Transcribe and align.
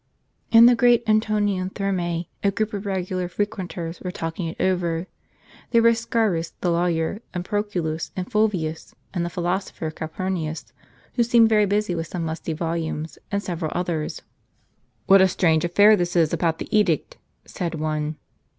In 0.49 0.65
the 0.65 0.73
great 0.75 1.03
Anto 1.05 1.33
nian 1.37 1.71
Thermag 1.71 2.25
a 2.43 2.49
group 2.49 2.73
of 2.73 2.87
regular 2.87 3.27
frequenters 3.27 4.01
were 4.01 4.09
talking 4.09 4.47
it 4.47 4.59
over. 4.59 5.05
There 5.69 5.83
were 5.83 5.93
Scaurus 5.93 6.53
the 6.61 6.71
lawyer, 6.71 7.21
and 7.35 7.45
Proculus, 7.45 8.09
and 8.15 8.25
Fulvius, 8.27 8.95
and 9.13 9.23
the 9.23 9.29
philosopher 9.29 9.91
Calpurnius, 9.91 10.73
who 11.13 11.23
seemed 11.23 11.49
very 11.49 11.67
busy 11.67 11.93
with 11.93 12.07
some 12.07 12.25
musty 12.25 12.53
volumes, 12.53 13.19
and 13.31 13.43
several 13.43 13.71
others." 13.75 14.23
What 15.05 15.21
a 15.21 15.27
strange 15.27 15.63
affair 15.63 15.95
this 15.95 16.15
is, 16.15 16.33
about 16.33 16.57
the 16.57 16.75
edict!" 16.75 17.17
said 17.55 17.75
one. 17.75 18.15